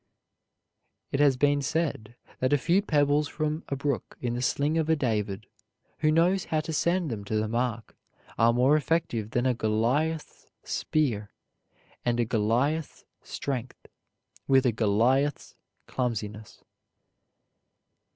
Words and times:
It 1.11 1.19
has 1.19 1.37
been 1.37 1.61
said 1.61 2.15
that 2.39 2.53
a 2.53 2.57
few 2.57 2.81
pebbles 2.81 3.27
from 3.27 3.63
a 3.69 3.75
brook 3.75 4.17
in 4.19 4.33
the 4.33 4.41
sling 4.41 4.79
of 4.79 4.89
a 4.89 4.95
David 4.95 5.45
who 5.99 6.11
knows 6.11 6.45
how 6.45 6.59
to 6.61 6.73
send 6.73 7.11
them 7.11 7.23
to 7.25 7.35
the 7.35 7.47
mark 7.47 7.95
are 8.35 8.51
more 8.51 8.75
effective 8.75 9.29
than 9.29 9.45
a 9.45 9.53
Goliath's 9.53 10.47
spear 10.63 11.29
and 12.03 12.19
a 12.19 12.25
Goliath's 12.25 13.05
strength 13.21 13.85
with 14.47 14.65
a 14.65 14.71
Goliath's 14.71 15.53
clumsiness. 15.85 16.63